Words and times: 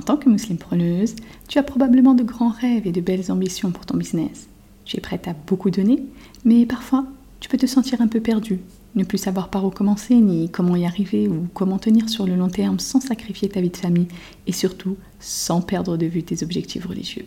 En 0.00 0.02
tant 0.02 0.16
que 0.16 0.30
musulmane 0.30 0.56
preneuse, 0.56 1.14
tu 1.46 1.58
as 1.58 1.62
probablement 1.62 2.14
de 2.14 2.22
grands 2.22 2.48
rêves 2.48 2.86
et 2.86 2.90
de 2.90 3.02
belles 3.02 3.30
ambitions 3.30 3.70
pour 3.70 3.84
ton 3.84 3.98
business. 3.98 4.48
Tu 4.86 4.96
es 4.96 5.00
prête 5.00 5.28
à 5.28 5.34
beaucoup 5.46 5.70
donner, 5.70 6.02
mais 6.46 6.64
parfois 6.64 7.04
tu 7.38 7.50
peux 7.50 7.58
te 7.58 7.66
sentir 7.66 8.00
un 8.00 8.06
peu 8.06 8.20
perdu, 8.20 8.60
ne 8.94 9.04
plus 9.04 9.18
savoir 9.18 9.50
par 9.50 9.66
où 9.66 9.68
commencer, 9.68 10.14
ni 10.14 10.48
comment 10.48 10.74
y 10.74 10.86
arriver, 10.86 11.28
ou 11.28 11.48
comment 11.52 11.76
tenir 11.76 12.08
sur 12.08 12.26
le 12.26 12.34
long 12.34 12.48
terme 12.48 12.78
sans 12.78 13.00
sacrifier 13.00 13.50
ta 13.50 13.60
vie 13.60 13.68
de 13.68 13.76
famille, 13.76 14.08
et 14.46 14.52
surtout 14.52 14.96
sans 15.18 15.60
perdre 15.60 15.98
de 15.98 16.06
vue 16.06 16.22
tes 16.22 16.42
objectifs 16.42 16.86
religieux. 16.86 17.26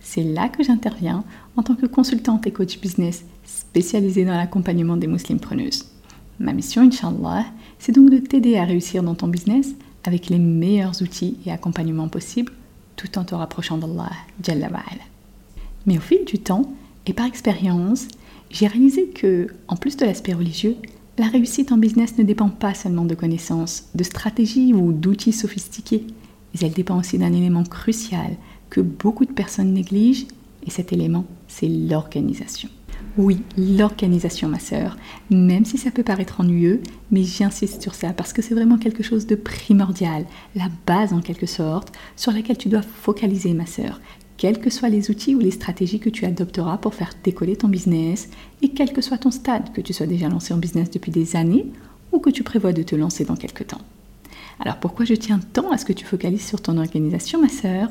C'est 0.00 0.24
là 0.24 0.48
que 0.48 0.64
j'interviens 0.64 1.22
en 1.54 1.62
tant 1.62 1.76
que 1.76 1.86
consultante 1.86 2.48
et 2.48 2.50
coach 2.50 2.80
business 2.80 3.24
spécialisée 3.44 4.24
dans 4.24 4.34
l'accompagnement 4.34 4.96
des 4.96 5.06
musulmanes 5.06 5.38
preneuses. 5.38 5.84
Ma 6.40 6.52
mission, 6.52 6.82
Inch'Allah, 6.82 7.46
c'est 7.78 7.92
donc 7.92 8.10
de 8.10 8.18
t'aider 8.18 8.56
à 8.56 8.64
réussir 8.64 9.04
dans 9.04 9.14
ton 9.14 9.28
business 9.28 9.76
avec 10.04 10.28
les 10.28 10.38
meilleurs 10.38 11.02
outils 11.02 11.36
et 11.46 11.52
accompagnements 11.52 12.08
possibles 12.08 12.52
tout 12.96 13.18
en 13.18 13.24
te 13.24 13.34
rapprochant 13.34 13.78
d'Allah. 13.78 14.80
Mais 15.86 15.98
au 15.98 16.00
fil 16.00 16.24
du 16.24 16.38
temps 16.38 16.70
et 17.06 17.12
par 17.12 17.26
expérience, 17.26 18.08
j'ai 18.50 18.66
réalisé 18.66 19.06
que, 19.08 19.48
en 19.68 19.76
plus 19.76 19.96
de 19.96 20.04
l'aspect 20.04 20.34
religieux, 20.34 20.76
la 21.18 21.26
réussite 21.26 21.72
en 21.72 21.78
business 21.78 22.18
ne 22.18 22.24
dépend 22.24 22.48
pas 22.48 22.74
seulement 22.74 23.04
de 23.04 23.14
connaissances, 23.14 23.84
de 23.94 24.04
stratégies 24.04 24.74
ou 24.74 24.92
d'outils 24.92 25.32
sophistiqués, 25.32 26.06
mais 26.54 26.60
elle 26.66 26.72
dépend 26.72 26.98
aussi 26.98 27.18
d'un 27.18 27.32
élément 27.32 27.64
crucial 27.64 28.36
que 28.70 28.80
beaucoup 28.80 29.24
de 29.24 29.32
personnes 29.32 29.72
négligent, 29.72 30.26
et 30.66 30.70
cet 30.70 30.92
élément, 30.92 31.24
c'est 31.46 31.68
l'organisation. 31.68 32.68
Oui, 33.16 33.42
l'organisation, 33.56 34.48
ma 34.48 34.60
sœur, 34.60 34.96
même 35.28 35.64
si 35.64 35.76
ça 35.76 35.90
peut 35.90 36.04
paraître 36.04 36.40
ennuyeux, 36.40 36.82
mais 37.10 37.24
j'insiste 37.24 37.82
sur 37.82 37.94
ça 37.94 38.12
parce 38.12 38.32
que 38.32 38.42
c'est 38.42 38.54
vraiment 38.54 38.78
quelque 38.78 39.02
chose 39.02 39.26
de 39.26 39.34
primordial, 39.34 40.24
la 40.54 40.68
base 40.86 41.12
en 41.12 41.20
quelque 41.20 41.46
sorte, 41.46 41.92
sur 42.14 42.32
laquelle 42.32 42.58
tu 42.58 42.68
dois 42.68 42.82
focaliser, 42.82 43.54
ma 43.54 43.66
sœur, 43.66 44.00
quels 44.36 44.60
que 44.60 44.70
soient 44.70 44.88
les 44.88 45.10
outils 45.10 45.34
ou 45.34 45.40
les 45.40 45.50
stratégies 45.50 45.98
que 45.98 46.10
tu 46.10 46.24
adopteras 46.24 46.78
pour 46.78 46.94
faire 46.94 47.10
décoller 47.24 47.56
ton 47.56 47.66
business, 47.68 48.28
et 48.62 48.68
quel 48.68 48.92
que 48.92 49.02
soit 49.02 49.18
ton 49.18 49.32
stade, 49.32 49.72
que 49.72 49.80
tu 49.80 49.92
sois 49.92 50.06
déjà 50.06 50.28
lancé 50.28 50.54
en 50.54 50.58
business 50.58 50.90
depuis 50.90 51.10
des 51.10 51.34
années 51.34 51.66
ou 52.12 52.20
que 52.20 52.30
tu 52.30 52.44
prévois 52.44 52.72
de 52.72 52.84
te 52.84 52.94
lancer 52.94 53.24
dans 53.24 53.36
quelques 53.36 53.66
temps. 53.66 53.80
Alors 54.60 54.76
pourquoi 54.76 55.04
je 55.04 55.14
tiens 55.14 55.40
tant 55.52 55.70
à 55.72 55.78
ce 55.78 55.84
que 55.84 55.92
tu 55.92 56.04
focalises 56.04 56.46
sur 56.46 56.60
ton 56.60 56.78
organisation, 56.78 57.40
ma 57.40 57.48
sœur? 57.48 57.90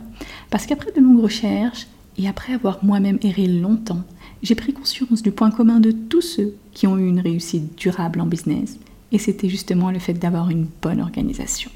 Parce 0.49 0.65
qu'après 0.65 0.91
de 0.91 1.01
longues 1.01 1.21
recherches, 1.21 1.87
et 2.17 2.27
après 2.27 2.53
avoir 2.53 2.83
moi-même 2.83 3.19
erré 3.21 3.47
longtemps, 3.47 4.03
j'ai 4.43 4.55
pris 4.55 4.73
conscience 4.73 5.23
du 5.23 5.31
point 5.31 5.51
commun 5.51 5.79
de 5.79 5.91
tous 5.91 6.21
ceux 6.21 6.55
qui 6.73 6.87
ont 6.87 6.97
eu 6.97 7.07
une 7.07 7.19
réussite 7.19 7.77
durable 7.77 8.21
en 8.21 8.25
business, 8.25 8.77
et 9.11 9.17
c'était 9.17 9.49
justement 9.49 9.91
le 9.91 9.99
fait 9.99 10.13
d'avoir 10.13 10.49
une 10.49 10.67
bonne 10.81 11.01
organisation. 11.01 11.71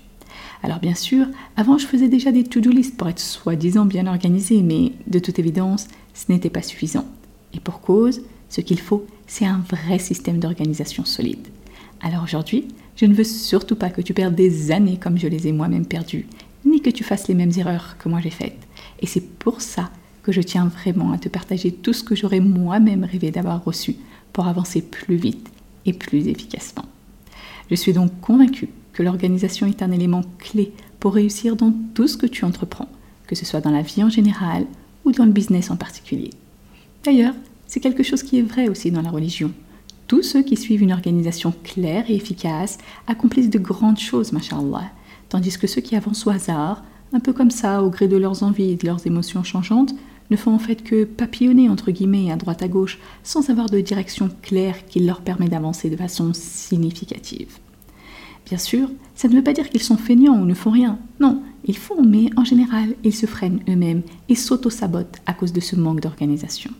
Alors 0.63 0.79
bien 0.79 0.95
sûr, 0.95 1.25
avant 1.57 1.77
je 1.77 1.87
faisais 1.87 2.07
déjà 2.07 2.31
des 2.31 2.43
to-do 2.43 2.69
list 2.69 2.97
pour 2.97 3.09
être 3.09 3.19
soi-disant 3.19 3.85
bien 3.85 4.05
organisé, 4.05 4.61
mais 4.61 4.91
de 5.07 5.19
toute 5.19 5.39
évidence, 5.39 5.87
ce 6.13 6.31
n'était 6.31 6.49
pas 6.49 6.61
suffisant. 6.61 7.05
Et 7.53 7.59
pour 7.59 7.81
cause, 7.81 8.21
ce 8.49 8.61
qu'il 8.61 8.79
faut, 8.79 9.05
c'est 9.27 9.45
un 9.45 9.63
vrai 9.69 9.97
système 9.97 10.39
d'organisation 10.39 11.05
solide. 11.05 11.47
Alors 12.01 12.23
aujourd'hui, 12.23 12.67
je 12.95 13.05
ne 13.05 13.13
veux 13.13 13.23
surtout 13.23 13.75
pas 13.75 13.89
que 13.89 14.01
tu 14.01 14.13
perdes 14.13 14.35
des 14.35 14.71
années 14.71 14.97
comme 14.97 15.17
je 15.17 15.27
les 15.27 15.47
ai 15.47 15.51
moi-même 15.51 15.85
perdues, 15.85 16.27
ni 16.65 16.81
que 16.81 16.89
tu 16.89 17.03
fasses 17.03 17.27
les 17.27 17.33
mêmes 17.33 17.51
erreurs 17.57 17.95
que 17.97 18.09
moi 18.09 18.19
j'ai 18.21 18.29
faites. 18.29 18.67
Et 18.99 19.07
c'est 19.07 19.27
pour 19.39 19.61
ça 19.61 19.89
que 20.23 20.31
je 20.31 20.41
tiens 20.41 20.67
vraiment 20.67 21.11
à 21.11 21.17
te 21.17 21.29
partager 21.29 21.71
tout 21.71 21.93
ce 21.93 22.03
que 22.03 22.15
j'aurais 22.15 22.39
moi-même 22.39 23.03
rêvé 23.03 23.31
d'avoir 23.31 23.63
reçu 23.63 23.95
pour 24.33 24.47
avancer 24.47 24.81
plus 24.81 25.15
vite 25.15 25.49
et 25.85 25.93
plus 25.93 26.27
efficacement. 26.27 26.85
Je 27.69 27.75
suis 27.75 27.93
donc 27.93 28.11
convaincue 28.21 28.69
que 28.93 29.03
l'organisation 29.03 29.67
est 29.67 29.81
un 29.81 29.91
élément 29.91 30.23
clé 30.37 30.73
pour 30.99 31.13
réussir 31.13 31.55
dans 31.55 31.73
tout 31.93 32.07
ce 32.07 32.17
que 32.17 32.25
tu 32.25 32.45
entreprends, 32.45 32.89
que 33.27 33.35
ce 33.35 33.45
soit 33.45 33.61
dans 33.61 33.71
la 33.71 33.81
vie 33.81 34.03
en 34.03 34.09
général 34.09 34.65
ou 35.05 35.11
dans 35.11 35.25
le 35.25 35.31
business 35.31 35.71
en 35.71 35.75
particulier. 35.75 36.29
D'ailleurs, 37.03 37.33
c'est 37.67 37.79
quelque 37.79 38.03
chose 38.03 38.21
qui 38.21 38.37
est 38.37 38.43
vrai 38.43 38.67
aussi 38.67 38.91
dans 38.91 39.01
la 39.01 39.09
religion. 39.09 39.51
Tous 40.07 40.23
ceux 40.23 40.43
qui 40.43 40.57
suivent 40.57 40.83
une 40.83 40.91
organisation 40.91 41.53
claire 41.63 42.03
et 42.09 42.15
efficace 42.15 42.77
accomplissent 43.07 43.49
de 43.49 43.59
grandes 43.59 43.99
choses, 43.99 44.33
mashallah, 44.33 44.91
tandis 45.29 45.57
que 45.57 45.67
ceux 45.67 45.81
qui 45.81 45.95
avancent 45.95 46.27
au 46.27 46.31
hasard, 46.31 46.83
un 47.13 47.19
peu 47.19 47.33
comme 47.33 47.51
ça, 47.51 47.81
au 47.81 47.89
gré 47.89 48.07
de 48.07 48.17
leurs 48.17 48.43
envies 48.43 48.71
et 48.71 48.75
de 48.75 48.85
leurs 48.85 49.07
émotions 49.07 49.43
changeantes, 49.43 49.95
ne 50.31 50.37
font 50.37 50.53
en 50.53 50.59
fait 50.59 50.81
que 50.83 51.03
papillonner 51.03 51.69
entre 51.69 51.91
guillemets 51.91 52.31
à 52.31 52.37
droite 52.37 52.63
à 52.63 52.67
gauche 52.67 52.97
sans 53.21 53.49
avoir 53.49 53.69
de 53.69 53.81
direction 53.81 54.29
claire 54.41 54.85
qui 54.87 55.01
leur 55.01 55.21
permet 55.21 55.49
d'avancer 55.49 55.89
de 55.89 55.97
façon 55.97 56.31
significative. 56.33 57.59
Bien 58.45 58.57
sûr, 58.57 58.89
ça 59.13 59.27
ne 59.27 59.35
veut 59.35 59.43
pas 59.43 59.53
dire 59.53 59.69
qu'ils 59.69 59.83
sont 59.83 59.97
feignants 59.97 60.41
ou 60.41 60.45
ne 60.45 60.53
font 60.53 60.71
rien. 60.71 60.97
Non, 61.19 61.43
ils 61.65 61.77
font, 61.77 62.01
mais 62.01 62.29
en 62.37 62.43
général, 62.43 62.95
ils 63.03 63.13
se 63.13 63.25
freinent 63.25 63.59
eux-mêmes 63.69 64.01
et 64.29 64.35
s'auto-sabotent 64.35 65.19
à 65.25 65.33
cause 65.33 65.53
de 65.53 65.59
ce 65.59 65.75
manque 65.75 66.01
d'organisation. 66.01 66.71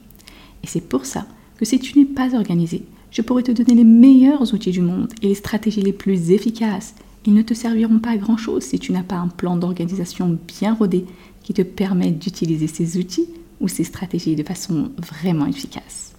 Et 0.64 0.68
c'est 0.68 0.82
pour 0.82 1.06
ça 1.06 1.28
que 1.58 1.66
si 1.66 1.80
tu 1.80 2.00
n'es 2.00 2.06
pas 2.06 2.36
organisé, 2.36 2.86
je 3.12 3.22
pourrais 3.22 3.44
te 3.44 3.52
donner 3.52 3.76
les 3.76 3.84
meilleurs 3.84 4.54
outils 4.54 4.72
du 4.72 4.82
monde 4.82 5.12
et 5.22 5.28
les 5.28 5.36
stratégies 5.36 5.82
les 5.82 5.94
plus 5.94 6.32
efficaces. 6.32 6.96
Ils 7.26 7.34
ne 7.34 7.42
te 7.42 7.54
serviront 7.54 8.00
pas 8.00 8.12
à 8.12 8.18
grand-chose 8.18 8.64
si 8.64 8.80
tu 8.80 8.92
n'as 8.92 9.04
pas 9.04 9.18
un 9.18 9.28
plan 9.28 9.56
d'organisation 9.58 10.40
bien 10.48 10.74
rodé 10.74 11.06
qui 11.44 11.54
te 11.54 11.62
permette 11.62 12.18
d'utiliser 12.18 12.68
ces 12.68 12.98
outils 12.98 13.28
ou 13.62 13.68
ces 13.68 13.84
stratégies 13.84 14.36
de 14.36 14.44
façon 14.44 14.92
vraiment 14.98 15.46
efficace. 15.46 16.14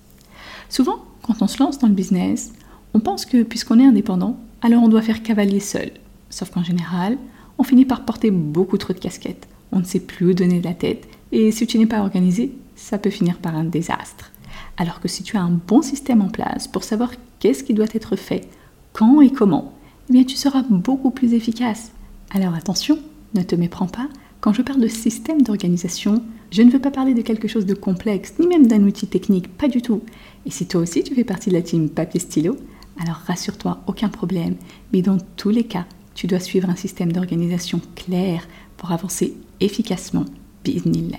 Souvent, 0.69 1.05
quand 1.23 1.43
on 1.43 1.47
se 1.47 1.63
lance 1.63 1.79
dans 1.79 1.89
le 1.89 1.95
business, 1.95 2.53
on 2.95 3.01
pense 3.01 3.27
que 3.27 3.43
puisqu'on 3.43 3.79
est 3.79 3.87
indépendant, 3.87 4.39
alors 4.63 4.83
on 4.83 4.89
doit 4.89 5.03
faire 5.03 5.23
cavalier 5.23 5.61
seul. 5.61 5.91
Sauf 6.31 6.51
qu'en 6.51 6.63
général, 6.63 7.19
on 7.59 7.65
finit 7.65 7.85
par 7.85 8.05
porter 8.05 8.31
beaucoup 8.31 8.79
trop 8.79 8.93
de 8.93 8.99
casquettes. 8.99 9.49
On 9.71 9.81
ne 9.81 9.85
sait 9.85 10.01
plus 10.01 10.27
où 10.27 10.35
donner 10.35 10.61
de 10.61 10.65
la 10.65 10.75
tête. 10.75 11.07
Et 11.31 11.51
si 11.53 11.67
tu 11.67 11.79
n'es 11.79 11.87
pas 11.87 12.01
organisé, 12.01 12.53
ça 12.77 12.99
peut 12.99 13.11
finir 13.11 13.39
par 13.39 13.55
un 13.55 13.65
désastre. 13.65 14.33
Alors 14.77 15.01
que 15.01 15.09
si 15.09 15.23
tu 15.23 15.37
as 15.37 15.43
un 15.43 15.51
bon 15.51 15.83
système 15.83 16.23
en 16.23 16.29
place 16.29 16.69
pour 16.69 16.85
savoir 16.85 17.11
qu'est-ce 17.39 17.65
qui 17.65 17.75
doit 17.75 17.87
être 17.93 18.17
fait, 18.17 18.49
quand 18.93 19.21
et 19.21 19.31
comment, 19.31 19.75
eh 20.09 20.13
bien 20.13 20.25
tu 20.25 20.37
seras 20.37 20.63
beaucoup 20.63 21.11
plus 21.11 21.35
efficace. 21.35 21.93
Alors 22.31 22.55
attention, 22.55 22.99
ne 23.35 23.43
te 23.43 23.55
méprends 23.55 23.87
pas, 23.87 24.09
quand 24.43 24.53
je 24.53 24.63
parle 24.63 24.81
de 24.81 24.89
système 24.89 25.41
d'organisation, 25.41 26.21
je 26.51 26.63
ne 26.63 26.71
veux 26.71 26.81
pas 26.81 26.91
parler 26.91 27.15
de 27.15 27.23
quelque 27.23 27.47
chose 27.47 27.65
de 27.65 27.75
complexe, 27.75 28.35
ni 28.41 28.49
même 28.49 28.67
d'un 28.67 28.83
outil 28.83 29.07
technique, 29.07 29.57
pas 29.57 29.69
du 29.69 29.83
tout. 29.83 30.03
Et 30.45 30.51
si 30.51 30.67
toi 30.67 30.81
aussi 30.81 31.05
tu 31.05 31.15
fais 31.15 31.23
partie 31.23 31.49
de 31.49 31.55
la 31.55 31.63
team 31.63 31.89
papier-stylo, 31.89 32.57
alors 33.01 33.21
rassure-toi, 33.25 33.81
aucun 33.87 34.09
problème. 34.09 34.57
Mais 34.93 35.01
dans 35.01 35.19
tous 35.37 35.51
les 35.51 35.63
cas, 35.63 35.87
tu 36.17 36.27
dois 36.27 36.41
suivre 36.41 36.69
un 36.69 36.75
système 36.75 37.13
d'organisation 37.13 37.81
clair 37.95 38.49
pour 38.77 38.91
avancer 38.91 39.35
efficacement, 39.61 40.25
bismillah. 40.65 41.19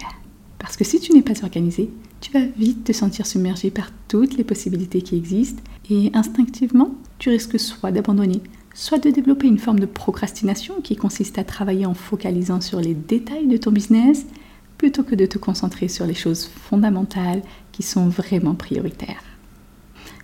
Parce 0.60 0.76
que 0.76 0.84
si 0.84 1.00
tu 1.00 1.14
n'es 1.14 1.22
pas 1.22 1.44
organisé, 1.44 1.90
tu 2.20 2.30
vas 2.34 2.46
vite 2.58 2.84
te 2.84 2.92
sentir 2.92 3.26
submergé 3.26 3.72
par 3.72 3.92
toutes 4.10 4.36
les 4.36 4.44
possibilités 4.44 5.02
qui 5.02 5.16
existent 5.16 5.64
et 5.90 6.12
instinctivement, 6.14 6.94
tu 7.20 7.30
risques 7.30 7.58
soit 7.58 7.94
d'abandonner, 7.94 8.42
soit 8.74 9.00
de 9.00 9.10
développer 9.10 9.48
une 9.48 9.60
forme 9.60 9.80
de 9.80 9.86
procrastination 9.86 10.82
qui 10.82 10.96
consiste 10.96 11.38
à 11.38 11.44
travailler 11.44 11.86
en 11.86 11.94
focalisant 11.94 12.62
sur 12.62 12.80
les 12.80 12.94
détails 12.94 13.48
de 13.48 13.58
ton 13.58 13.72
business 13.72 14.26
plutôt 14.78 15.04
que 15.04 15.16
de 15.16 15.26
te 15.26 15.38
concentrer 15.38 15.88
sur 15.88 16.06
les 16.06 16.14
choses 16.14 16.46
fondamentales 16.46 17.42
qui 17.72 17.84
sont 17.84 18.08
vraiment 18.10 18.56
prioritaires. 18.56 19.24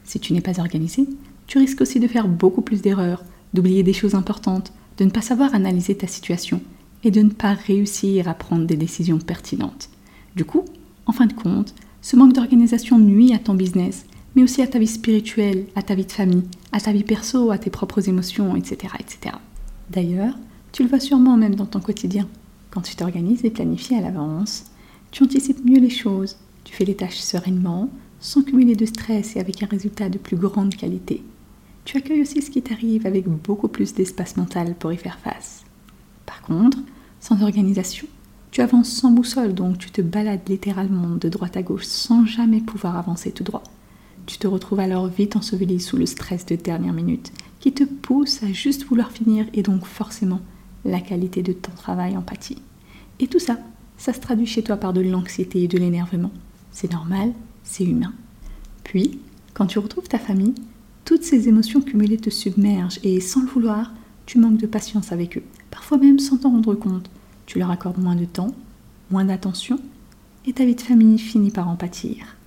Si 0.03 0.19
tu 0.19 0.33
n'es 0.33 0.41
pas 0.41 0.59
organisé, 0.59 1.07
tu 1.47 1.59
risques 1.59 1.81
aussi 1.81 1.99
de 1.99 2.07
faire 2.07 2.27
beaucoup 2.27 2.61
plus 2.61 2.81
d'erreurs, 2.81 3.23
d'oublier 3.53 3.83
des 3.83 3.93
choses 3.93 4.15
importantes, 4.15 4.73
de 4.97 5.05
ne 5.05 5.11
pas 5.11 5.21
savoir 5.21 5.53
analyser 5.53 5.95
ta 5.95 6.07
situation 6.07 6.61
et 7.03 7.11
de 7.11 7.21
ne 7.21 7.29
pas 7.29 7.53
réussir 7.53 8.27
à 8.27 8.33
prendre 8.33 8.65
des 8.65 8.75
décisions 8.75 9.19
pertinentes. 9.19 9.89
Du 10.35 10.45
coup, 10.45 10.65
en 11.05 11.11
fin 11.11 11.25
de 11.25 11.33
compte, 11.33 11.73
ce 12.01 12.15
manque 12.15 12.33
d'organisation 12.33 12.99
nuit 12.99 13.33
à 13.33 13.39
ton 13.39 13.53
business 13.53 14.05
mais 14.35 14.43
aussi 14.43 14.61
à 14.61 14.67
ta 14.67 14.79
vie 14.79 14.87
spirituelle, 14.87 15.65
à 15.75 15.81
ta 15.81 15.95
vie 15.95 16.05
de 16.05 16.11
famille, 16.11 16.43
à 16.71 16.79
ta 16.79 16.91
vie 16.91 17.03
perso, 17.03 17.51
à 17.51 17.57
tes 17.57 17.69
propres 17.69 18.07
émotions, 18.09 18.55
etc. 18.55 18.93
etc. 18.99 19.35
D'ailleurs, 19.89 20.35
Tu 20.71 20.83
le 20.83 20.89
vois 20.89 20.99
sûrement 20.99 21.35
même 21.35 21.55
dans 21.55 21.65
ton 21.65 21.79
quotidien. 21.79 22.27
Quand 22.69 22.81
tu 22.81 22.95
t'organises 22.95 23.43
et 23.43 23.49
planifies 23.49 23.95
à 23.95 24.01
l'avance, 24.01 24.65
tu 25.11 25.23
anticipes 25.23 25.65
mieux 25.65 25.79
les 25.79 25.89
choses, 25.89 26.37
tu 26.63 26.73
fais 26.73 26.85
les 26.85 26.95
tâches 26.95 27.17
sereinement, 27.17 27.89
sans 28.19 28.43
cumuler 28.43 28.75
de 28.75 28.85
stress 28.85 29.35
et 29.35 29.39
avec 29.39 29.63
un 29.63 29.67
résultat 29.67 30.09
de 30.09 30.17
plus 30.17 30.37
grande 30.37 30.75
qualité. 30.75 31.23
Tu 31.85 31.97
accueilles 31.97 32.21
aussi 32.21 32.41
ce 32.41 32.51
qui 32.51 32.61
t'arrive 32.61 33.07
avec 33.07 33.27
beaucoup 33.27 33.67
plus 33.67 33.93
d'espace 33.93 34.37
mental 34.37 34.75
pour 34.75 34.93
y 34.93 34.97
faire 34.97 35.17
face. 35.19 35.63
Par 36.25 36.41
contre, 36.41 36.77
sans 37.19 37.41
organisation, 37.41 38.05
tu 38.51 38.61
avances 38.61 38.89
sans 38.91 39.11
boussole, 39.11 39.53
donc 39.53 39.79
tu 39.79 39.89
te 39.89 40.01
balades 40.01 40.47
littéralement 40.47 41.15
de 41.15 41.29
droite 41.29 41.57
à 41.57 41.63
gauche 41.63 41.85
sans 41.85 42.25
jamais 42.25 42.61
pouvoir 42.61 42.97
avancer 42.97 43.31
tout 43.31 43.43
droit. 43.43 43.63
Tu 44.29 44.37
te 44.37 44.45
retrouves 44.45 44.79
alors 44.79 45.07
vite 45.07 45.35
enseveli 45.35 45.79
sous 45.79 45.97
le 45.97 46.05
stress 46.05 46.45
de 46.45 46.55
dernière 46.55 46.93
minute 46.93 47.31
qui 47.59 47.73
te 47.73 47.83
pousse 47.83 48.43
à 48.43 48.51
juste 48.51 48.85
vouloir 48.85 49.11
finir 49.11 49.47
et 49.55 49.63
donc 49.63 49.85
forcément 49.85 50.39
la 50.85 50.99
qualité 50.99 51.41
de 51.41 51.51
ton 51.51 51.71
travail 51.71 52.15
en. 52.15 52.23
Et 53.19 53.25
tout 53.25 53.39
ça, 53.39 53.57
ça 53.97 54.13
se 54.13 54.19
traduit 54.19 54.45
chez 54.45 54.61
toi 54.61 54.77
par 54.77 54.93
de 54.93 55.01
l'anxiété 55.01 55.63
et 55.63 55.67
de 55.67 55.79
l'énervement. 55.79 56.29
C'est 56.69 56.93
normal, 56.93 57.33
c'est 57.63 57.83
humain. 57.83 58.13
Puis, 58.83 59.17
quand 59.55 59.65
tu 59.65 59.79
retrouves 59.79 60.07
ta 60.07 60.19
famille, 60.19 60.53
toutes 61.05 61.23
ces 61.23 61.47
émotions 61.47 61.81
cumulées 61.81 62.17
te 62.17 62.29
submergent 62.29 62.99
et 63.01 63.21
sans 63.21 63.41
le 63.41 63.47
vouloir, 63.47 63.93
tu 64.27 64.37
manques 64.37 64.59
de 64.59 64.67
patience 64.67 65.11
avec 65.11 65.39
eux, 65.39 65.43
parfois 65.71 65.97
même 65.97 66.19
sans 66.19 66.37
t'en 66.37 66.51
rendre 66.51 66.75
compte. 66.75 67.09
Tu 67.47 67.57
leur 67.57 67.71
accordes 67.71 67.97
moins 67.97 68.15
de 68.15 68.25
temps, 68.25 68.53
moins 69.09 69.25
d'attention, 69.25 69.79
et 70.45 70.53
ta 70.53 70.65
vie 70.65 70.75
de 70.75 70.81
famille 70.81 71.17
finit 71.17 71.49
par 71.49 71.67
en 71.67 71.75
pâtir. 71.75 72.37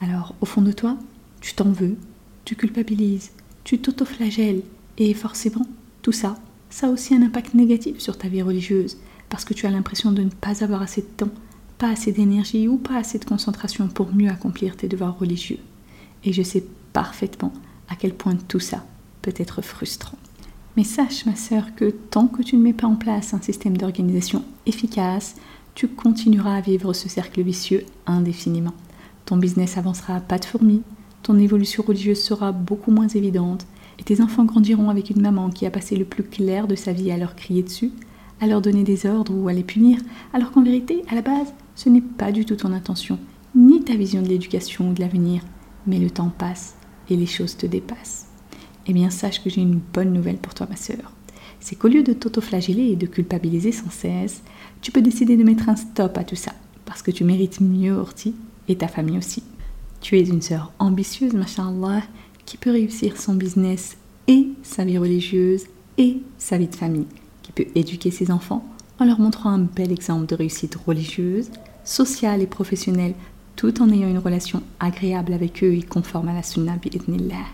Alors, 0.00 0.34
au 0.40 0.46
fond 0.46 0.62
de 0.62 0.72
toi, 0.72 0.96
tu 1.40 1.54
t'en 1.54 1.70
veux, 1.70 1.96
tu 2.44 2.56
culpabilises, 2.56 3.32
tu 3.64 3.78
t'autoflagelles, 3.78 4.62
et 4.98 5.14
forcément, 5.14 5.66
tout 6.02 6.12
ça, 6.12 6.36
ça 6.70 6.88
a 6.88 6.90
aussi 6.90 7.14
un 7.14 7.22
impact 7.22 7.54
négatif 7.54 7.98
sur 7.98 8.18
ta 8.18 8.28
vie 8.28 8.42
religieuse, 8.42 8.98
parce 9.28 9.44
que 9.44 9.54
tu 9.54 9.66
as 9.66 9.70
l'impression 9.70 10.12
de 10.12 10.22
ne 10.22 10.30
pas 10.30 10.62
avoir 10.64 10.82
assez 10.82 11.02
de 11.02 11.06
temps, 11.06 11.32
pas 11.78 11.90
assez 11.90 12.12
d'énergie 12.12 12.68
ou 12.68 12.78
pas 12.78 12.96
assez 12.96 13.18
de 13.18 13.24
concentration 13.24 13.88
pour 13.88 14.14
mieux 14.14 14.30
accomplir 14.30 14.76
tes 14.76 14.88
devoirs 14.88 15.18
religieux. 15.18 15.58
Et 16.24 16.32
je 16.32 16.42
sais 16.42 16.64
parfaitement 16.92 17.52
à 17.88 17.96
quel 17.96 18.14
point 18.14 18.36
tout 18.48 18.60
ça 18.60 18.84
peut 19.22 19.34
être 19.36 19.62
frustrant. 19.62 20.18
Mais 20.76 20.84
sache, 20.84 21.26
ma 21.26 21.36
sœur, 21.36 21.74
que 21.74 21.90
tant 21.90 22.26
que 22.26 22.42
tu 22.42 22.56
ne 22.56 22.62
mets 22.62 22.72
pas 22.72 22.86
en 22.86 22.96
place 22.96 23.34
un 23.34 23.40
système 23.40 23.76
d'organisation 23.76 24.44
efficace, 24.66 25.36
tu 25.74 25.88
continueras 25.88 26.56
à 26.56 26.60
vivre 26.60 26.92
ce 26.92 27.08
cercle 27.08 27.42
vicieux 27.42 27.84
indéfiniment. 28.06 28.74
Ton 29.24 29.36
business 29.36 29.76
avancera 29.76 30.16
à 30.16 30.20
pas 30.20 30.38
de 30.38 30.44
fourmi, 30.44 30.82
ton 31.26 31.40
évolution 31.40 31.82
religieuse 31.82 32.22
sera 32.22 32.52
beaucoup 32.52 32.92
moins 32.92 33.08
évidente, 33.08 33.66
et 33.98 34.04
tes 34.04 34.20
enfants 34.20 34.44
grandiront 34.44 34.90
avec 34.90 35.10
une 35.10 35.20
maman 35.20 35.50
qui 35.50 35.66
a 35.66 35.72
passé 35.72 35.96
le 35.96 36.04
plus 36.04 36.22
clair 36.22 36.68
de 36.68 36.76
sa 36.76 36.92
vie 36.92 37.10
à 37.10 37.16
leur 37.16 37.34
crier 37.34 37.64
dessus, 37.64 37.90
à 38.40 38.46
leur 38.46 38.62
donner 38.62 38.84
des 38.84 39.06
ordres 39.06 39.34
ou 39.34 39.48
à 39.48 39.52
les 39.52 39.64
punir, 39.64 39.98
alors 40.32 40.52
qu'en 40.52 40.62
vérité, 40.62 41.02
à 41.10 41.16
la 41.16 41.22
base, 41.22 41.52
ce 41.74 41.88
n'est 41.88 42.00
pas 42.00 42.30
du 42.30 42.44
tout 42.44 42.54
ton 42.54 42.72
intention, 42.72 43.18
ni 43.56 43.82
ta 43.82 43.96
vision 43.96 44.22
de 44.22 44.28
l'éducation 44.28 44.90
ou 44.90 44.92
de 44.92 45.00
l'avenir, 45.00 45.42
mais 45.88 45.98
le 45.98 46.10
temps 46.10 46.30
passe 46.30 46.76
et 47.10 47.16
les 47.16 47.26
choses 47.26 47.56
te 47.56 47.66
dépassent. 47.66 48.28
Eh 48.86 48.92
bien, 48.92 49.10
sache 49.10 49.42
que 49.42 49.50
j'ai 49.50 49.62
une 49.62 49.80
bonne 49.92 50.12
nouvelle 50.12 50.38
pour 50.38 50.54
toi, 50.54 50.68
ma 50.70 50.76
sœur. 50.76 51.10
C'est 51.58 51.74
qu'au 51.74 51.88
lieu 51.88 52.04
de 52.04 52.12
t'autoflageller 52.12 52.92
et 52.92 52.96
de 52.96 53.06
culpabiliser 53.06 53.72
sans 53.72 53.90
cesse, 53.90 54.44
tu 54.80 54.92
peux 54.92 55.02
décider 55.02 55.36
de 55.36 55.42
mettre 55.42 55.68
un 55.68 55.74
stop 55.74 56.16
à 56.18 56.22
tout 56.22 56.36
ça, 56.36 56.52
parce 56.84 57.02
que 57.02 57.10
tu 57.10 57.24
mérites 57.24 57.60
mieux 57.60 57.94
Horty 57.94 58.36
et 58.68 58.76
ta 58.76 58.86
famille 58.86 59.18
aussi. 59.18 59.42
Tu 60.06 60.16
es 60.16 60.22
une 60.22 60.40
sœur 60.40 60.70
ambitieuse, 60.78 61.32
machallah, 61.32 62.00
qui 62.44 62.58
peut 62.58 62.70
réussir 62.70 63.20
son 63.20 63.34
business 63.34 63.96
et 64.28 64.46
sa 64.62 64.84
vie 64.84 64.98
religieuse 64.98 65.64
et 65.98 66.18
sa 66.38 66.58
vie 66.58 66.68
de 66.68 66.76
famille, 66.76 67.08
qui 67.42 67.50
peut 67.50 67.66
éduquer 67.74 68.12
ses 68.12 68.30
enfants 68.30 68.64
en 69.00 69.04
leur 69.04 69.18
montrant 69.18 69.50
un 69.50 69.58
bel 69.58 69.90
exemple 69.90 70.26
de 70.26 70.36
réussite 70.36 70.76
religieuse, 70.76 71.50
sociale 71.82 72.40
et 72.40 72.46
professionnelle, 72.46 73.14
tout 73.56 73.82
en 73.82 73.90
ayant 73.90 74.06
une 74.06 74.20
relation 74.20 74.62
agréable 74.78 75.32
avec 75.32 75.64
eux 75.64 75.74
et 75.74 75.82
conforme 75.82 76.28
à 76.28 76.34
la 76.34 76.44
sunna 76.44 76.76
bi'idnillah. 76.76 77.48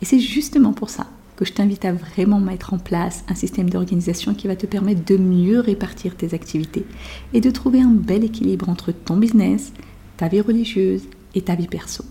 Et 0.00 0.06
c'est 0.06 0.18
justement 0.18 0.72
pour 0.72 0.88
ça 0.88 1.08
que 1.36 1.44
je 1.44 1.52
t'invite 1.52 1.84
à 1.84 1.92
vraiment 1.92 2.40
mettre 2.40 2.72
en 2.72 2.78
place 2.78 3.22
un 3.28 3.34
système 3.34 3.68
d'organisation 3.68 4.32
qui 4.32 4.46
va 4.46 4.56
te 4.56 4.64
permettre 4.64 5.04
de 5.04 5.18
mieux 5.18 5.60
répartir 5.60 6.16
tes 6.16 6.32
activités 6.32 6.86
et 7.34 7.42
de 7.42 7.50
trouver 7.50 7.82
un 7.82 7.92
bel 7.92 8.24
équilibre 8.24 8.70
entre 8.70 8.92
ton 8.92 9.18
business, 9.18 9.74
ta 10.16 10.28
vie 10.28 10.40
religieuse 10.40 11.02
et 11.34 11.42
ta 11.42 11.54
vie 11.54 11.68
perso. 11.68 12.04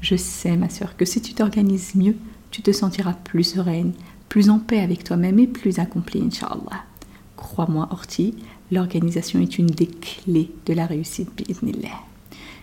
Je 0.00 0.16
sais, 0.16 0.56
ma 0.56 0.68
soeur, 0.68 0.96
que 0.96 1.04
si 1.04 1.20
tu 1.20 1.34
t'organises 1.34 1.94
mieux, 1.94 2.16
tu 2.50 2.62
te 2.62 2.72
sentiras 2.72 3.14
plus 3.14 3.44
sereine, 3.44 3.92
plus 4.28 4.50
en 4.50 4.58
paix 4.58 4.80
avec 4.80 5.04
toi-même 5.04 5.38
et 5.38 5.46
plus 5.46 5.78
accomplie, 5.78 6.22
Inch'Allah. 6.22 6.84
Crois-moi, 7.36 7.88
Horty, 7.90 8.34
l'organisation 8.70 9.40
est 9.40 9.58
une 9.58 9.66
des 9.66 9.86
clés 9.86 10.50
de 10.66 10.72
la 10.72 10.86
réussite, 10.86 11.30
bi'idnillah. 11.36 12.00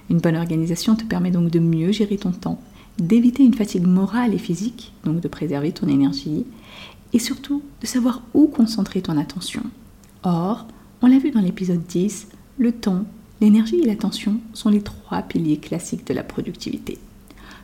Une 0.09 0.19
bonne 0.19 0.35
organisation 0.35 0.95
te 0.95 1.03
permet 1.03 1.31
donc 1.31 1.51
de 1.51 1.59
mieux 1.59 1.91
gérer 1.91 2.17
ton 2.17 2.31
temps, 2.31 2.61
d'éviter 2.97 3.44
une 3.44 3.53
fatigue 3.53 3.85
morale 3.85 4.33
et 4.33 4.39
physique, 4.39 4.94
donc 5.03 5.21
de 5.21 5.27
préserver 5.27 5.71
ton 5.71 5.88
énergie, 5.88 6.45
et 7.13 7.19
surtout 7.19 7.61
de 7.81 7.88
savoir 7.88 8.21
où 8.33 8.47
concentrer 8.47 9.01
ton 9.01 9.17
attention. 9.17 9.63
Or, 10.23 10.67
on 11.01 11.07
l'a 11.07 11.19
vu 11.19 11.31
dans 11.31 11.41
l'épisode 11.41 11.85
10, 11.88 12.27
le 12.57 12.71
temps, 12.71 13.06
l'énergie 13.41 13.80
et 13.80 13.86
l'attention 13.86 14.39
sont 14.53 14.69
les 14.69 14.81
trois 14.81 15.21
piliers 15.21 15.57
classiques 15.57 16.07
de 16.07 16.13
la 16.13 16.24
productivité. 16.24 16.97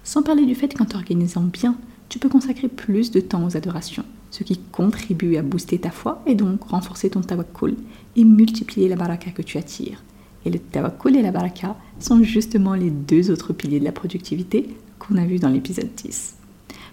Sans 0.03 0.23
parler 0.23 0.45
du 0.45 0.55
fait 0.55 0.73
qu'en 0.73 0.85
t'organisant 0.85 1.41
bien, 1.41 1.75
tu 2.09 2.19
peux 2.19 2.29
consacrer 2.29 2.67
plus 2.67 3.11
de 3.11 3.19
temps 3.19 3.45
aux 3.45 3.57
adorations, 3.57 4.05
ce 4.31 4.43
qui 4.43 4.57
contribue 4.71 5.37
à 5.37 5.41
booster 5.41 5.79
ta 5.79 5.91
foi 5.91 6.21
et 6.25 6.35
donc 6.35 6.63
renforcer 6.63 7.09
ton 7.09 7.21
tawakkul 7.21 7.75
et 8.15 8.23
multiplier 8.23 8.87
la 8.87 8.95
baraka 8.95 9.31
que 9.31 9.41
tu 9.41 9.57
attires. 9.57 10.03
Et 10.45 10.51
le 10.51 10.59
tawakkul 10.59 11.15
et 11.15 11.21
la 11.21 11.31
baraka 11.31 11.75
sont 11.99 12.21
justement 12.23 12.75
les 12.75 12.91
deux 12.91 13.31
autres 13.31 13.53
piliers 13.53 13.79
de 13.79 13.85
la 13.85 13.91
productivité 13.91 14.69
qu'on 14.99 15.17
a 15.17 15.25
vu 15.25 15.39
dans 15.39 15.49
l'épisode 15.49 15.89
10. 15.95 16.35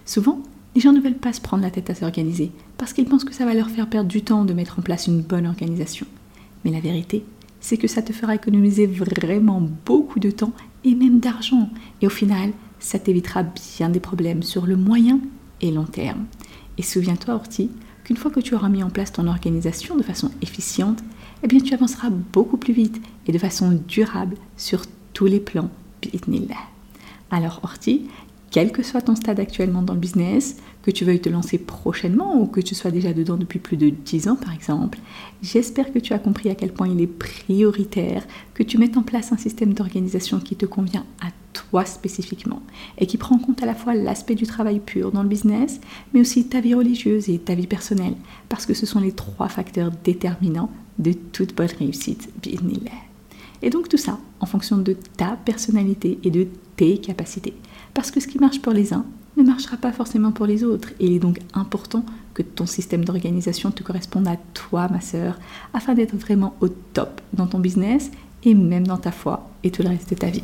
Souvent, 0.05 0.41
les 0.75 0.81
gens 0.81 0.91
ne 0.91 0.99
veulent 0.99 1.13
pas 1.13 1.33
se 1.33 1.41
prendre 1.41 1.63
la 1.63 1.69
tête 1.69 1.89
à 1.91 1.95
s'organiser 1.95 2.51
parce 2.77 2.93
qu'ils 2.93 3.05
pensent 3.05 3.23
que 3.23 3.33
ça 3.33 3.45
va 3.45 3.53
leur 3.53 3.69
faire 3.69 3.87
perdre 3.87 4.09
du 4.09 4.23
temps 4.23 4.43
de 4.43 4.53
mettre 4.53 4.79
en 4.79 4.81
place 4.81 5.07
une 5.07 5.21
bonne 5.21 5.45
organisation. 5.45 6.07
Mais 6.65 6.71
la 6.71 6.79
vérité, 6.79 7.23
c'est 7.63 7.77
que 7.77 7.87
ça 7.87 8.01
te 8.01 8.11
fera 8.11 8.35
économiser 8.35 8.85
vraiment 8.85 9.61
beaucoup 9.85 10.19
de 10.19 10.29
temps 10.29 10.51
et 10.83 10.95
même 10.95 11.19
d'argent. 11.19 11.69
Et 12.01 12.07
au 12.07 12.09
final, 12.09 12.51
ça 12.79 12.99
t'évitera 12.99 13.43
bien 13.43 13.89
des 13.89 14.01
problèmes 14.01 14.43
sur 14.43 14.65
le 14.65 14.75
moyen 14.75 15.21
et 15.61 15.71
long 15.71 15.85
terme. 15.85 16.25
Et 16.77 16.83
souviens-toi, 16.83 17.35
Orti, 17.35 17.71
qu'une 18.03 18.17
fois 18.17 18.31
que 18.31 18.41
tu 18.41 18.53
auras 18.53 18.67
mis 18.67 18.83
en 18.83 18.89
place 18.89 19.13
ton 19.13 19.27
organisation 19.27 19.95
de 19.95 20.03
façon 20.03 20.29
efficiente, 20.41 20.99
eh 21.41 21.47
bien 21.47 21.61
tu 21.61 21.73
avanceras 21.73 22.09
beaucoup 22.09 22.57
plus 22.57 22.73
vite 22.73 23.01
et 23.27 23.31
de 23.31 23.37
façon 23.37 23.81
durable 23.87 24.35
sur 24.57 24.81
tous 25.13 25.25
les 25.25 25.39
plans. 25.39 25.69
Alors 27.31 27.61
Orti, 27.63 28.07
quel 28.53 28.71
que 28.71 28.83
soit 28.83 29.01
ton 29.01 29.15
stade 29.15 29.39
actuellement 29.39 29.81
dans 29.81 29.95
le 29.95 29.99
business, 29.99 30.57
que 30.83 30.91
tu 30.91 31.05
veuilles 31.05 31.19
te 31.19 31.27
lancer 31.27 31.57
prochainement 31.57 32.39
ou 32.39 32.45
que 32.45 32.61
tu 32.61 32.75
sois 32.75 32.91
déjà 32.91 33.11
dedans 33.11 33.35
depuis 33.35 33.57
plus 33.57 33.77
de 33.77 33.89
10 33.89 34.27
ans 34.27 34.35
par 34.35 34.53
exemple, 34.53 34.99
j'espère 35.41 35.91
que 35.91 35.97
tu 35.97 36.13
as 36.13 36.19
compris 36.19 36.51
à 36.51 36.55
quel 36.55 36.71
point 36.71 36.87
il 36.87 37.01
est 37.01 37.07
prioritaire 37.07 38.27
que 38.53 38.61
tu 38.61 38.77
mettes 38.77 38.95
en 38.95 39.01
place 39.01 39.31
un 39.31 39.37
système 39.37 39.73
d'organisation 39.73 40.39
qui 40.39 40.55
te 40.55 40.67
convient 40.67 41.05
à 41.19 41.29
toi 41.53 41.83
spécifiquement 41.83 42.61
et 42.99 43.07
qui 43.07 43.17
prend 43.17 43.37
en 43.37 43.39
compte 43.39 43.63
à 43.63 43.65
la 43.65 43.73
fois 43.73 43.95
l'aspect 43.95 44.35
du 44.35 44.45
travail 44.45 44.79
pur 44.79 45.11
dans 45.11 45.23
le 45.23 45.29
business, 45.29 45.81
mais 46.13 46.19
aussi 46.19 46.45
ta 46.45 46.61
vie 46.61 46.75
religieuse 46.75 47.29
et 47.29 47.39
ta 47.39 47.55
vie 47.55 47.67
personnelle, 47.67 48.15
parce 48.49 48.67
que 48.67 48.75
ce 48.75 48.85
sont 48.85 48.99
les 48.99 49.13
trois 49.13 49.49
facteurs 49.49 49.91
déterminants 50.03 50.69
de 50.99 51.13
toute 51.13 51.55
bonne 51.55 51.69
réussite. 51.79 52.29
Et 53.63 53.69
donc 53.69 53.89
tout 53.89 53.97
ça 53.97 54.19
en 54.41 54.45
fonction 54.45 54.77
de 54.77 54.95
ta 55.17 55.37
personnalité 55.45 56.19
et 56.23 56.29
de 56.29 56.47
tes 56.75 56.97
capacités. 56.99 57.53
Parce 57.93 58.11
que 58.11 58.19
ce 58.19 58.27
qui 58.27 58.37
marche 58.37 58.61
pour 58.61 58.73
les 58.73 58.93
uns 58.93 59.05
ne 59.37 59.43
marchera 59.43 59.77
pas 59.77 59.93
forcément 59.93 60.31
pour 60.31 60.45
les 60.45 60.63
autres. 60.63 60.89
Et 60.99 61.07
il 61.07 61.13
est 61.13 61.19
donc 61.19 61.39
important 61.53 62.05
que 62.33 62.43
ton 62.43 62.65
système 62.65 63.05
d'organisation 63.05 63.71
te 63.71 63.81
corresponde 63.81 64.27
à 64.27 64.37
toi, 64.53 64.89
ma 64.89 65.01
sœur, 65.01 65.39
afin 65.73 65.93
d'être 65.93 66.15
vraiment 66.15 66.55
au 66.59 66.67
top 66.67 67.21
dans 67.31 67.47
ton 67.47 67.59
business 67.59 68.11
et 68.43 68.53
même 68.53 68.85
dans 68.85 68.97
ta 68.97 69.11
foi 69.11 69.49
et 69.63 69.71
tout 69.71 69.81
le 69.81 69.89
reste 69.89 70.09
de 70.09 70.15
ta 70.15 70.27
vie. 70.27 70.43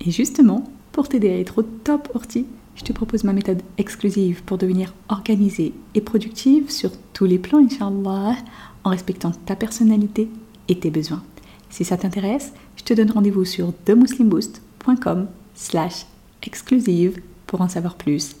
Et 0.00 0.10
justement, 0.12 0.64
pour 0.92 1.08
t'aider 1.08 1.30
à 1.30 1.38
être 1.38 1.58
au 1.58 1.62
top 1.62 2.08
orti, 2.14 2.46
je 2.76 2.84
te 2.84 2.92
propose 2.92 3.24
ma 3.24 3.32
méthode 3.32 3.62
exclusive 3.78 4.42
pour 4.44 4.58
devenir 4.58 4.94
organisée 5.08 5.74
et 5.94 6.00
productive 6.00 6.70
sur 6.70 6.92
tous 7.12 7.26
les 7.26 7.38
plans, 7.38 7.58
Inch'Allah, 7.58 8.36
en 8.84 8.90
respectant 8.90 9.32
ta 9.44 9.56
personnalité 9.56 10.28
et 10.68 10.78
tes 10.78 10.90
besoins. 10.90 11.22
Si 11.70 11.84
ça 11.84 11.96
t'intéresse, 11.96 12.52
je 12.76 12.82
te 12.82 12.92
donne 12.92 13.10
rendez-vous 13.10 13.44
sur 13.44 13.72
themuslimboost.com 13.84 15.28
slash 15.54 16.04
exclusive 16.42 17.20
pour 17.46 17.60
en 17.60 17.68
savoir 17.68 17.94
plus. 17.94 18.36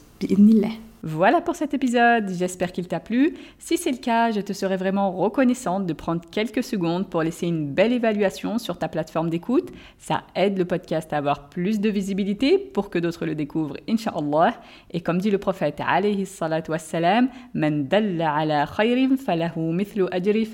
Voilà 1.02 1.40
pour 1.40 1.56
cet 1.56 1.72
épisode, 1.72 2.28
j'espère 2.28 2.72
qu'il 2.72 2.86
t'a 2.86 3.00
plu. 3.00 3.34
Si 3.58 3.78
c'est 3.78 3.90
le 3.90 3.96
cas, 3.96 4.32
je 4.32 4.40
te 4.42 4.52
serais 4.52 4.76
vraiment 4.76 5.10
reconnaissante 5.12 5.86
de 5.86 5.94
prendre 5.94 6.20
quelques 6.30 6.62
secondes 6.62 7.08
pour 7.08 7.22
laisser 7.22 7.46
une 7.46 7.72
belle 7.72 7.94
évaluation 7.94 8.58
sur 8.58 8.76
ta 8.76 8.86
plateforme 8.86 9.30
d'écoute. 9.30 9.70
Ça 9.98 10.24
aide 10.34 10.58
le 10.58 10.66
podcast 10.66 11.10
à 11.14 11.16
avoir 11.16 11.48
plus 11.48 11.80
de 11.80 11.88
visibilité 11.88 12.58
pour 12.58 12.90
que 12.90 12.98
d'autres 12.98 13.24
le 13.24 13.34
découvrent, 13.34 13.78
inshallah. 13.88 14.60
Et 14.90 15.00
comme 15.00 15.18
dit 15.18 15.30
le 15.30 15.38
prophète 15.38 15.80
alayhi 15.86 16.26
salatu 16.26 16.72
wassalam, 16.72 17.30
Man 17.54 17.86
dalla 17.88 18.34
ala 18.34 18.66
khayrin 18.66 19.16
falahu 19.16 19.72
mithlu 19.72 20.04
ajri. 20.10 20.46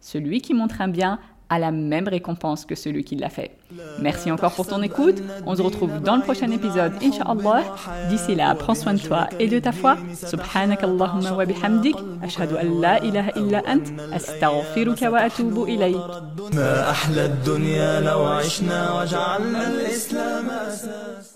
Celui 0.00 0.40
qui 0.40 0.54
montre 0.54 0.80
un 0.80 0.88
bien 0.88 1.20
a 1.51 1.59
la 1.59 1.71
même 1.71 2.07
récompense 2.07 2.65
que 2.65 2.75
celui 2.75 3.03
qui 3.03 3.15
l'a 3.15 3.29
fait. 3.29 3.51
Merci 4.01 4.31
encore 4.31 4.51
pour 4.51 4.67
ton 4.67 4.81
écoute. 4.81 5.23
On 5.45 5.55
se 5.55 5.61
retrouve 5.61 6.01
dans 6.01 6.17
le 6.17 6.21
prochain 6.21 6.51
épisode, 6.51 6.93
Inch'Allah. 7.01 7.63
D'ici 8.09 8.35
là, 8.35 8.53
prends 8.55 8.75
soin 8.75 8.93
de 8.95 8.99
toi 8.99 9.27
et 9.39 9.47
de 9.47 9.59
ta 9.59 9.71
foi. 9.71 9.97
Subhanak 10.13 10.83
Allahumma 10.83 11.31
wa 11.33 11.45
bihamdik. 11.45 11.95
Ashhadu 12.21 12.55
an 12.57 12.81
la 12.81 12.99
ilaha 12.99 13.31
illa 13.37 13.61
ant. 13.65 13.85
Astaghfiruka 14.13 15.09
wa 15.09 15.19
atubu 15.19 15.67
ilayk. 15.67 15.95
ما 16.53 16.89
أحلى 16.89 17.25
الدنيا 17.25 17.99
لو 18.01 18.25
عشنا 18.25 19.01
وجعلنا 19.01 19.67
الإسلام 19.67 20.49
أساس 20.49 21.30